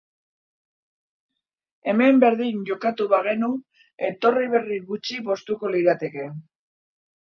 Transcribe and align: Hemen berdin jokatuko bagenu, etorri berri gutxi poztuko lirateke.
Hemen 1.93 2.23
berdin 2.25 2.65
jokatuko 2.71 3.11
bagenu, 3.13 3.53
etorri 4.13 4.53
berri 4.59 4.85
gutxi 4.93 5.25
poztuko 5.33 5.77
lirateke. 5.81 6.31